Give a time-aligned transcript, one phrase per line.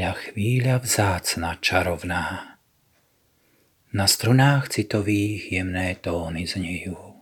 [0.00, 2.56] hľa chvíľa vzácna čarovná.
[3.92, 7.20] Na strunách citových jemné tóny znejú.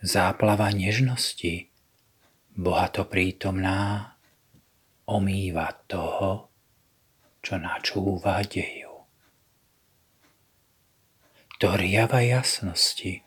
[0.00, 1.68] Záplava nežnosti,
[2.56, 4.16] bohato prítomná,
[5.04, 6.48] omýva toho,
[7.44, 9.04] čo načúva deju.
[11.60, 13.20] Do riava jasnosti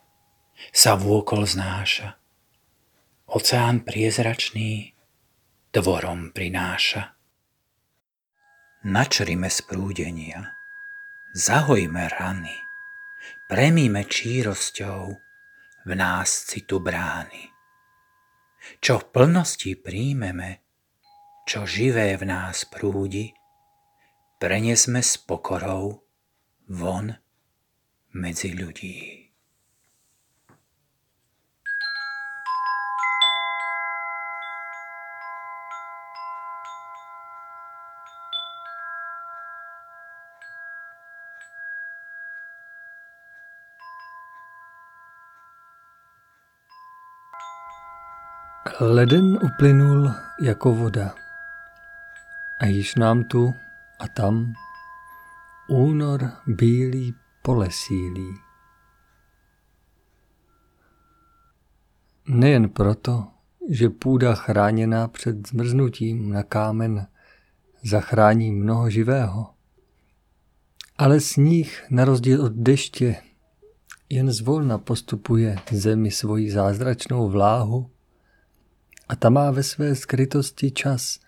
[0.74, 2.18] sa vôkol znáša,
[3.30, 4.90] oceán priezračný
[5.70, 7.21] dvorom prináša.
[8.82, 10.58] Načrime sprúdenia,
[11.38, 12.58] zahojme rany,
[13.46, 15.02] premime čírosťou
[15.86, 17.54] v nás citu brány.
[18.82, 20.66] Čo v plnosti príjmeme,
[21.46, 23.38] čo živé v nás prúdi,
[24.42, 26.02] prenesme s pokorou
[26.66, 27.14] von
[28.18, 29.21] medzi ľudí.
[48.80, 51.16] Leden uplynul jako voda
[52.60, 53.54] a již nám tu
[54.00, 54.54] a tam
[55.70, 58.34] únor bílý polesílí.
[62.28, 63.28] Nejen proto,
[63.70, 67.08] že půda chráněná před zmrznutím na kámen
[67.84, 69.54] zachrání mnoho živého,
[70.98, 73.16] ale sníh na rozdíl od deště
[74.10, 77.90] jen zvolna postupuje zemi svoji zázračnou vláhu
[79.12, 81.20] a ta má ve své skrytosti čas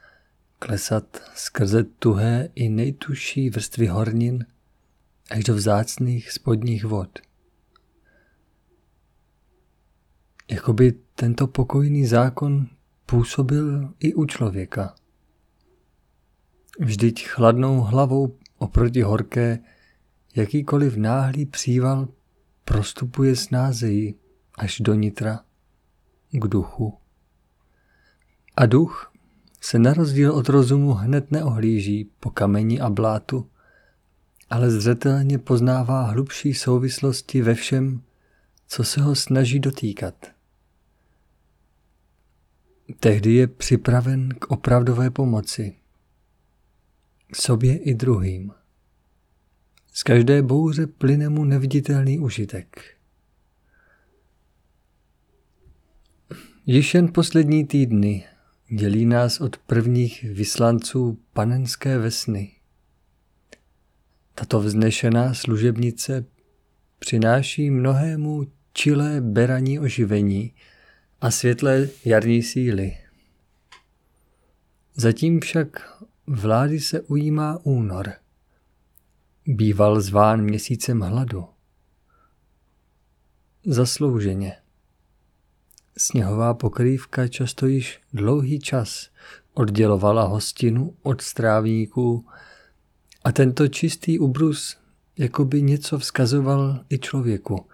[0.60, 4.46] klesat skrze tuhé i nejtužší vrstvy hornin
[5.32, 7.20] až do vzácných spodních vod.
[10.52, 12.68] Jakoby tento pokojný zákon
[13.06, 14.96] působil i u člověka.
[16.80, 19.60] Vždyť chladnou hlavou oproti horké
[20.36, 22.08] jakýkoliv náhlý příval
[22.66, 24.16] prostupuje snázeji
[24.58, 25.40] až do nitra
[26.32, 27.03] k duchu.
[28.56, 29.14] A duch
[29.62, 33.50] se na rozdíl od rozumu hned neohlíží po kameni a blátu,
[34.50, 38.02] ale zřetelně poznává hlubší souvislosti ve všem,
[38.68, 40.32] co se ho snaží dotýkat.
[43.00, 45.76] Tehdy je připraven k opravdové pomoci.
[47.34, 48.52] Sobě i druhým.
[49.94, 52.98] Z každé bouře plyne mu neviditelný užitek.
[56.66, 58.26] Již jen poslední týdny
[58.76, 62.52] dělí nás od prvních vyslanců panenské vesny.
[64.36, 66.26] Tato vznešená služebnice
[67.00, 70.54] přináší mnohému čilé beraní oživení
[71.22, 72.98] a světlé jarní síly.
[74.96, 78.14] Zatím však vlády se ujímá únor.
[79.46, 81.46] Býval zván měsícem hladu.
[83.66, 84.63] Zaslouženě.
[85.98, 89.10] Sněhová pokrývka často již dlouhý čas
[89.54, 92.26] oddělovala hostinu od strávníků
[93.24, 94.78] a tento čistý ubrus
[95.18, 97.66] jako by něco vzkazoval i člověku,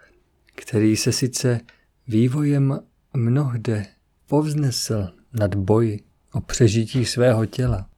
[0.56, 1.60] který se sice
[2.08, 2.80] vývojem
[3.14, 3.86] mnohde
[4.28, 6.00] povznesl nad boj
[6.32, 7.90] o přežití svého těla.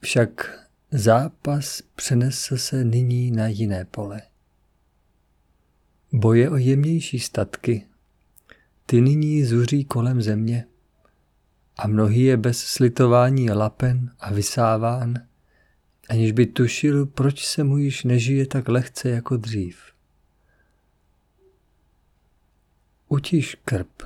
[0.00, 0.60] Však
[0.90, 4.22] zápas přenesl se nyní na jiné pole.
[6.12, 7.86] Boje o jemnější statky
[8.90, 10.66] ty nyní zuří kolem země
[11.78, 15.14] a mnohý je bez slitování lapen a vysáván,
[16.08, 19.78] aniž by tušil, proč se mu již nežije tak lehce jako dřív.
[23.08, 24.02] Utiš krp,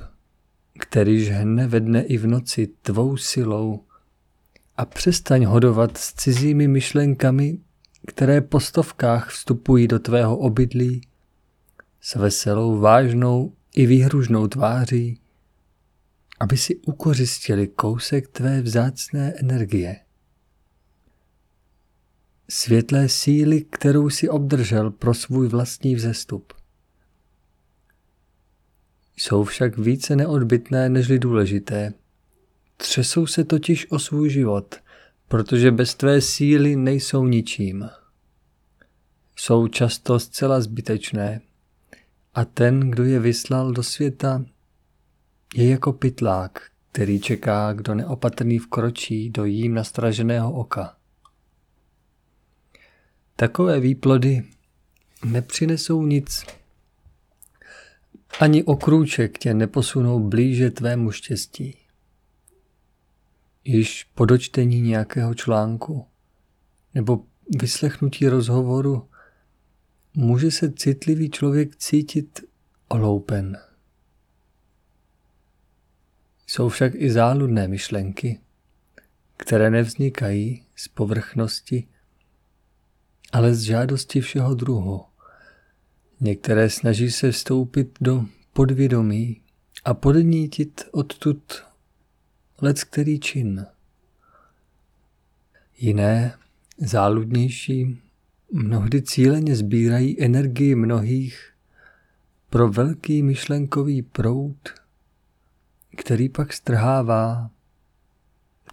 [0.79, 3.83] který žhne ve dne i v noci tvou silou
[4.77, 7.57] a přestaň hodovat s cizími myšlenkami,
[8.07, 11.01] které po stovkách vstupují do tvého obydlí
[12.01, 15.19] s veselou, vážnou i výhružnou tváří,
[16.39, 19.99] aby si ukořistili kousek tvé vzácné energie.
[22.49, 26.53] Světlé síly, kterou si obdržel pro svůj vlastní vzestup.
[29.17, 31.93] Jsou však více neodbitné nežli důležité.
[32.77, 34.75] Třesou se totiž o svůj život,
[35.27, 37.89] protože bez tvé síly nejsou ničím.
[39.35, 41.41] Jsou často zcela zbytečné
[42.35, 44.45] a ten, kdo je vyslal do světa,
[45.55, 50.97] je jako pytlák, který čeká, kdo neopatrný vkročí do jím nastraženého oka.
[53.35, 54.43] Takové výplody
[55.25, 56.45] nepřinesou nic.
[58.39, 61.77] Ani okrůček tě neposunou blíže tvému štěstí.
[63.63, 66.05] již po dočtení nějakého článku
[66.93, 67.23] nebo
[67.61, 69.09] vyslechnutí rozhovoru
[70.15, 72.43] může se citlivý člověk cítit
[72.87, 73.57] oloupen.
[76.47, 78.39] Jsou však i záludné myšlenky,
[79.37, 81.87] které nevznikají z povrchnosti,
[83.31, 85.05] ale z žádosti všeho druhu.
[86.19, 89.41] Některé snaží se vstoupit do podvědomí
[89.85, 91.63] a podnítit odtud
[92.61, 93.65] lec který čin.
[95.77, 96.37] Jiné,
[96.77, 98.01] záludnější,
[98.55, 101.51] mnohdy cíleně sbírají energii mnohých
[102.49, 104.57] pro velký myšlenkový proud,
[105.97, 107.49] který pak strhává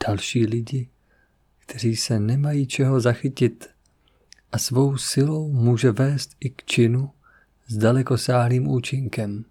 [0.07, 0.89] další lidi,
[1.59, 3.69] kteří se nemají čeho zachytit
[4.53, 7.11] a svou silou může vést i k činu
[7.67, 9.45] s dalekosáhlým účinkem.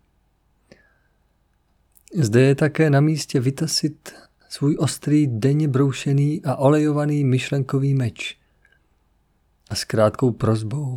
[2.14, 4.14] Zde je také na místě vytasit
[4.50, 8.41] svůj ostrý, denně broušený a olejovaný myšlenkový meč
[9.72, 10.96] a s krátkou prozbou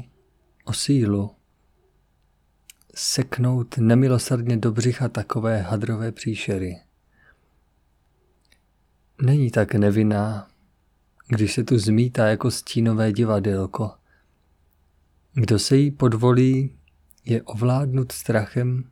[0.65, 1.31] o sílu
[2.95, 6.81] seknout nemilosrdně do břicha takové hadrové příšery.
[9.23, 10.51] Není tak nevinná,
[11.29, 13.93] když se tu zmítá jako stínové divadelko.
[15.35, 16.77] Kdo se jí podvolí,
[17.25, 18.91] je ovládnut strachem,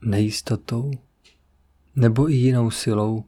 [0.00, 0.90] nejistotou
[1.96, 3.24] nebo i jinou silou,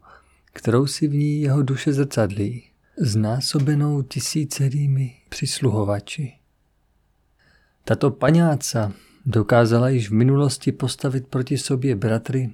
[0.52, 6.32] kterou si v ní jeho duše zrcadlí, znásobenou tisícerými přisluhovači.
[7.84, 8.92] Tato paňáca
[9.26, 12.50] dokázala již v minulosti postavit proti sobě bratry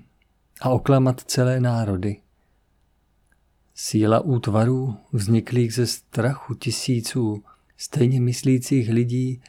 [0.60, 2.20] a oklamat celé národy.
[3.74, 7.44] Síla útvarů vzniklých ze strachu tisíců
[7.76, 9.42] stejně myslících lidí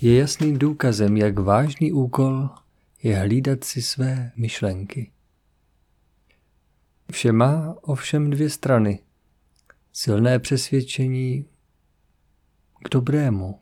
[0.00, 2.48] je jasným důkazem, jak vážný úkol
[3.02, 5.10] je hlídat si své myšlenky.
[7.12, 8.98] Vše má ovšem dvě strany.
[9.92, 11.44] Silné přesvědčení
[12.84, 13.60] k dobrému,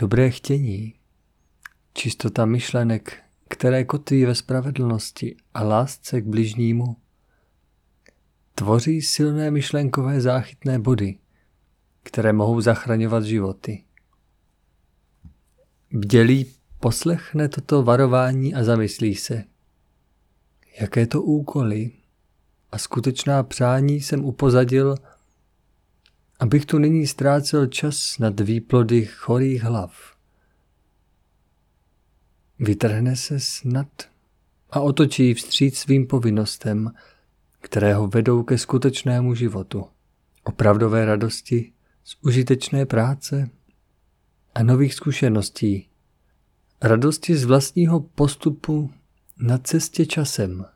[0.00, 0.94] dobré chtění,
[1.92, 6.96] čistota myšlenek, které kotví ve spravedlnosti a lásce k bližnímu,
[8.54, 11.18] tvoří silné myšlenkové záchytné body,
[12.02, 13.84] které mohou zachraňovat životy.
[15.92, 19.44] Bdělý poslechne toto varování a zamyslí se,
[20.80, 21.92] jaké to úkoly
[22.72, 24.96] a skutečná přání jsem upozadil,
[26.40, 30.16] abych tu nyní ztrácel čas nad výplody chorých hlav.
[32.58, 33.88] Vytrhne se snad
[34.70, 36.92] a otočí vstříc svým povinnostem,
[37.60, 39.86] které ho vedou ke skutečnému životu,
[40.44, 41.72] opravdové radosti
[42.04, 43.50] z užitečné práce
[44.54, 45.88] a nových zkušeností,
[46.82, 48.92] radosti z vlastního postupu
[49.38, 50.66] na cestě časem.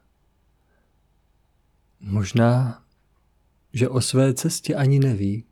[2.01, 2.83] Možná,
[3.73, 5.45] že o své cestě ani neví,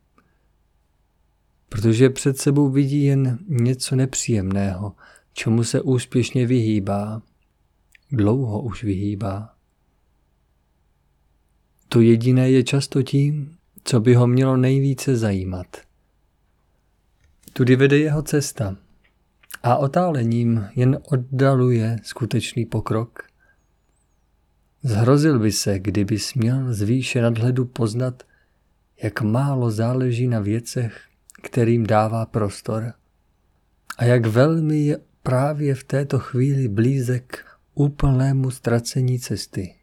[1.69, 4.95] protože před sebou vidí jen něco nepříjemného,
[5.33, 7.23] čemu se úspěšně vyhýbá,
[8.12, 9.55] dlouho už vyhýbá.
[11.88, 15.76] To jediné je často tím, co by ho mělo nejvíce zajímat.
[17.52, 18.76] Tudy vede jeho cesta
[19.62, 23.28] a otálením jen oddaluje skutečný pokrok.
[24.83, 28.23] Zhrozil by se, kdyby směl z výše nadhledu poznat,
[29.03, 31.01] jak málo záleží na věcech,
[31.43, 32.93] kterým dává prostor
[33.99, 37.45] a jak velmi je právě v této chvíli blízek
[37.75, 39.75] úplnému ztracení cesty.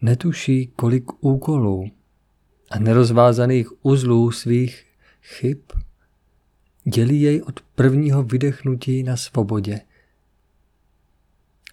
[0.00, 1.90] Netuší, kolik úkolů
[2.70, 4.86] a nerozvázaných uzlů svých
[5.22, 5.58] chyb
[6.84, 9.80] dělí jej od prvního vydechnutí na svobodě.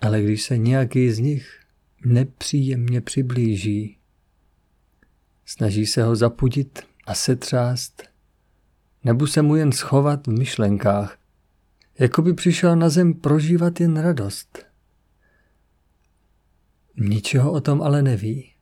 [0.04, 1.60] Ale když se nějaký z nich
[2.06, 3.98] nepříjemně přiblíží,
[5.46, 8.04] snaží se ho zapudit a setřást,
[9.04, 11.18] nebo se mu jen schovat v myšlenkách,
[12.00, 14.66] jako by přišel na zem prožívat jen radost.
[16.98, 18.54] Ničeho o tom ale neví.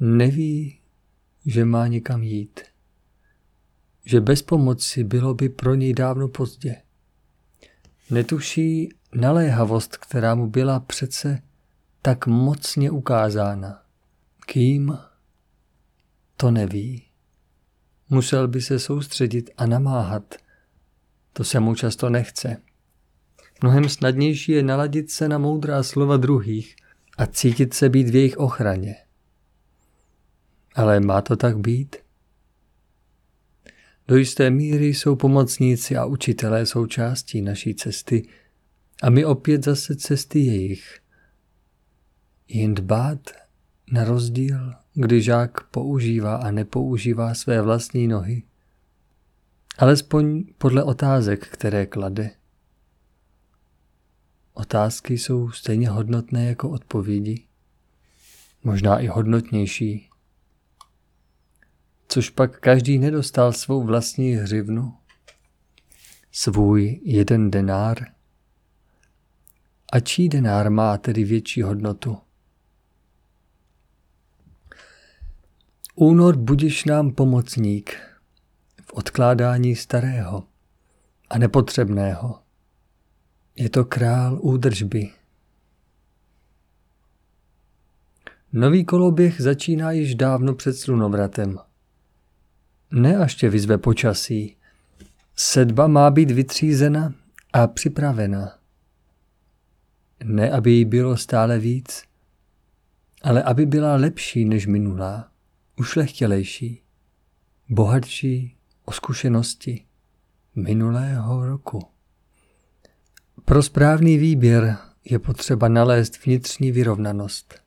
[0.00, 0.80] Neví,
[1.46, 2.60] že má někam jít.
[4.04, 6.85] Že bez pomoci bylo by pro něj dávno pozdě.
[8.10, 11.42] Netuší naléhavost, která mu byla přece
[12.02, 13.82] tak mocně ukázána.
[14.46, 14.98] Kým?
[16.36, 17.02] To neví.
[18.10, 20.34] Musel by se soustředit a namáhat.
[21.32, 22.56] To se mu často nechce.
[23.62, 26.76] Mnohem snadnější je naladit se na moudrá slova druhých
[27.18, 28.96] a cítit se být v jejich ochraně.
[30.74, 31.96] Ale má to tak být?
[34.08, 38.28] Do jisté míry jsou pomocníci a učitelé součástí naší cesty
[39.02, 41.00] a my opět zase cesty jejich.
[42.48, 43.30] Jen dbát
[43.92, 48.42] Na rozdíl, kdy žák používá a nepoužívá své vlastní nohy,
[49.78, 52.30] alespoň podle otázek, které klade.
[54.54, 57.44] Otázky jsou stejně hodnotné jako odpovědi,
[58.64, 60.08] možná i hodnotnější.
[62.08, 64.94] Což pak každý nedostal svou vlastní hřivnu,
[66.32, 67.98] svůj jeden denár.
[69.92, 72.18] A čí denár má tedy větší hodnotu?
[75.94, 77.96] Únor budiš nám pomocník
[78.82, 80.44] v odkládání starého
[81.30, 82.38] a nepotřebného.
[83.56, 85.10] Je to král údržby.
[88.52, 91.58] Nový koloběh začíná již dávno před slunovratem.
[92.90, 94.56] Ne až tě vyzve počasí.
[95.36, 97.14] Sedba má být vytřízena
[97.52, 98.58] a připravena.
[100.24, 102.02] Ne, aby jí bylo stále víc,
[103.22, 105.30] ale aby byla lepší než minulá,
[105.76, 106.82] ušlechtělejší,
[107.68, 109.84] bohatší o zkušenosti
[110.54, 111.82] minulého roku.
[113.44, 117.60] Pro správný výběr je potřeba nalézt vnitřní vyrovnanost.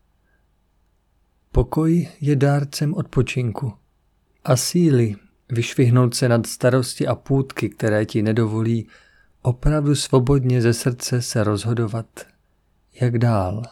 [1.52, 3.74] Pokoj je dárcem odpočinku
[4.44, 5.16] a síly
[5.50, 8.88] vyšvihnout se nad starosti a půdky, které ti nedovolí
[9.42, 12.28] opravdu svobodně ze srdce se rozhodovat,
[13.02, 13.64] jak dál.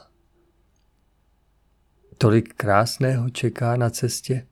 [2.18, 4.48] Tolik krásného čeká na cestě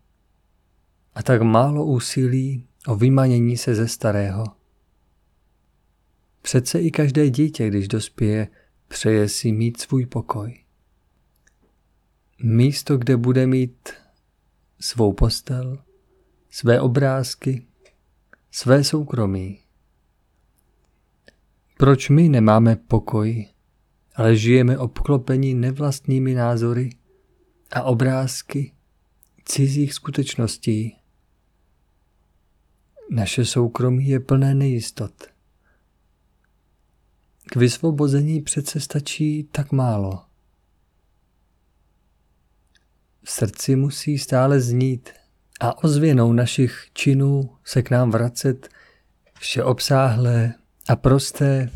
[1.15, 4.43] a tak málo úsilí o vymanění se ze starého.
[6.41, 8.47] Přece i každé dítě, když dospěje,
[8.87, 10.63] přeje si mít svůj pokoj.
[12.43, 13.89] Místo, kde bude mít
[14.79, 15.77] svou postel,
[16.55, 17.67] své obrázky,
[18.51, 19.59] své soukromí.
[21.77, 23.47] Proč my nemáme pokoj,
[24.15, 26.89] ale žijeme obklopení nevlastními názory
[27.71, 28.73] a obrázky
[29.45, 30.97] cizích skutečností?
[33.09, 35.23] Naše soukromí je plné nejistot.
[37.45, 40.25] K vysvobození přece stačí tak málo.
[43.23, 45.09] V srdci musí stále znít
[45.59, 48.69] a ozvěnou našich činů se k nám vracet
[49.39, 50.53] všeobsáhlé
[50.89, 51.71] a prosté.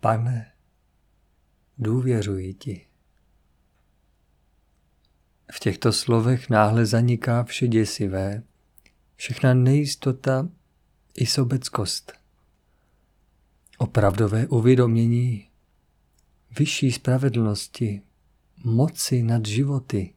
[0.00, 0.52] Pane,
[1.78, 2.86] důvěřuji ti.
[5.52, 8.42] V těchto slovech náhle zaniká vše děsivé,
[9.16, 10.48] všechna nejistota
[11.14, 12.12] i sobeckost
[13.78, 15.48] opravdové uvědomění
[16.58, 18.02] vyšší spravedlnosti,
[18.64, 20.14] moci nad životy.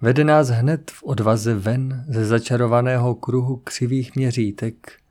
[0.00, 5.02] Vede nás hned v odvaze ven ze začarovaného kruhu křivých měřítek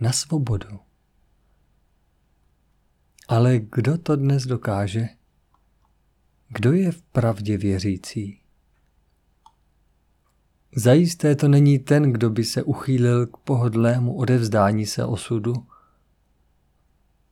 [0.00, 0.80] na svobodu.
[3.28, 5.08] Ale kdo to dnes dokáže?
[6.48, 8.40] Kdo je v pravdě věřící?
[10.76, 15.66] Zajisté to není ten, kdo by se uchýlil k pohodlému odevzdání se osudu,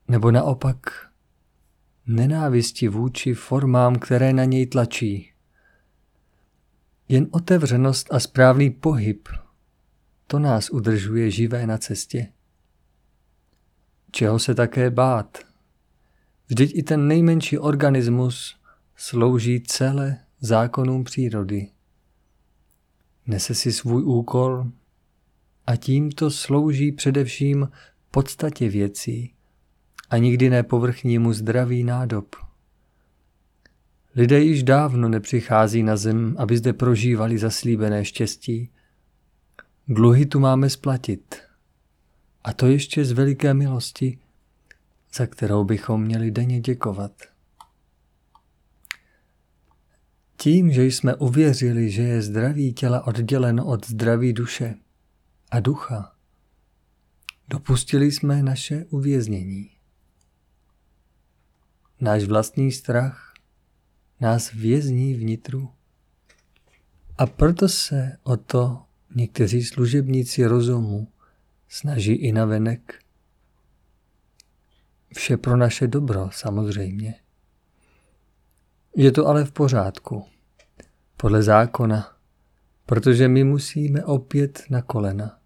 [0.08, 0.78] nebo naopak
[2.06, 5.27] nenávisti vůči formám, které na něj tlačí.
[7.08, 9.28] Jen otevřenost a správný pohyb,
[10.26, 12.32] to nás udržuje živé na cestě.
[14.10, 15.38] Čeho se také bát?
[16.46, 18.56] Vždyť i ten nejmenší organismus
[18.96, 21.70] slouží celé zákonům přírody.
[23.26, 24.66] Nese si svůj úkol
[25.66, 27.68] a tímto slouží především
[28.10, 29.34] podstatě věcí,
[30.10, 32.47] a nikdy ne povrchnímu zdraví nádob.
[34.18, 38.70] Lidé již dávno nepřichází na zem, aby zde prožívali zaslíbené štěstí.
[39.88, 41.36] Dluhy tu máme splatit.
[42.44, 44.18] A to ještě z veliké milosti,
[45.14, 47.12] za kterou bychom měli denně děkovat.
[50.36, 54.74] Tím, že jsme uvěřili, že je zdraví těla odděleno od zdraví duše
[55.50, 56.14] a ducha,
[57.48, 59.70] dopustili jsme naše uvěznění.
[62.00, 63.27] Náš vlastní strach
[64.20, 65.70] nás vězní vnitru.
[67.18, 68.82] A proto se o to
[69.14, 71.08] někteří služebníci rozumu
[71.68, 73.04] snaží i navenek.
[75.14, 77.14] Vše pro naše dobro, samozřejmě.
[78.96, 80.24] Je to ale v pořádku,
[81.16, 82.16] podle zákona,
[82.86, 85.38] protože my musíme opět na kolena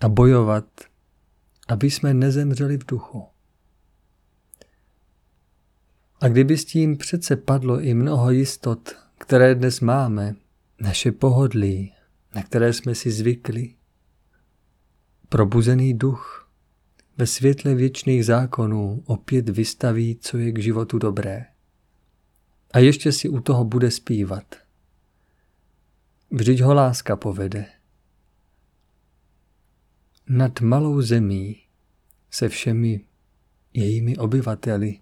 [0.00, 0.64] a bojovat,
[1.68, 3.29] aby jsme nezemřeli v duchu.
[6.20, 10.34] A kdyby s tím přece padlo i mnoho jistot, které dnes máme,
[10.80, 11.92] naše pohodlí,
[12.34, 13.74] na které jsme si zvykli,
[15.28, 16.50] probuzený duch
[17.16, 21.46] ve světle věčných zákonů opět vystaví, co je k životu dobré.
[22.72, 24.54] A ještě si u toho bude zpívat.
[26.30, 27.66] Vždyť ho láska povede.
[30.28, 31.56] Nad malou zemí
[32.30, 33.04] se všemi
[33.74, 35.00] jejími obyvateli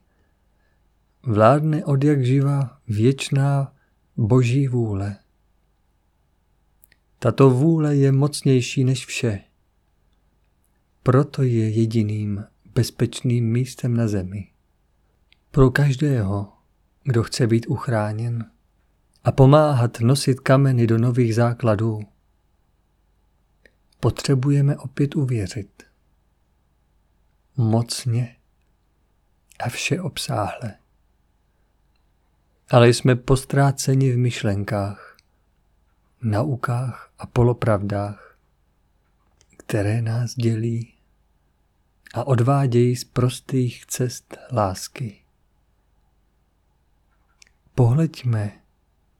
[1.22, 3.74] vládne od jak živa věčná
[4.16, 5.16] boží vůle.
[7.18, 9.40] Tato vůle je mocnější než vše.
[11.02, 12.44] Proto je jediným
[12.74, 14.48] bezpečným místem na zemi.
[15.50, 16.52] Pro každého,
[17.02, 18.50] kdo chce být uchráněn
[19.24, 22.00] a pomáhat nosit kameny do nových základů,
[24.00, 25.82] potřebujeme opět uvěřit.
[27.56, 28.36] Mocně
[29.58, 30.74] a vše obsáhle.
[32.70, 35.16] Ale jsme postráceni v myšlenkách,
[36.22, 38.38] naukách a polopravdách,
[39.56, 40.94] které nás dělí
[42.14, 45.24] a odvádějí z prostých cest lásky.
[47.74, 48.60] Pohleďme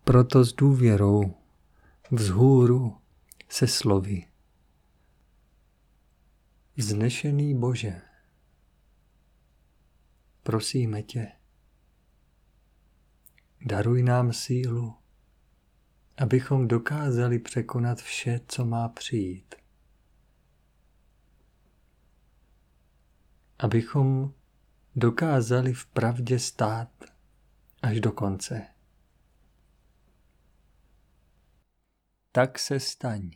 [0.05, 1.35] proto s důvěrou
[2.11, 2.97] vzhůru
[3.49, 4.27] se slovy.
[6.77, 8.01] Vznešený Bože,
[10.43, 11.38] prosíme tě,
[13.67, 14.95] daruj nám sílu,
[16.17, 19.55] abychom dokázali překonat vše, co má přijít.
[23.59, 24.35] Abychom
[24.97, 27.05] dokázali v pravdě stát
[27.83, 28.67] až do konce.
[32.33, 33.31] Tak se staň.